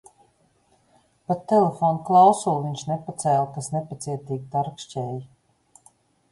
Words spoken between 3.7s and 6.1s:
nepacietīgi tarkšķēja.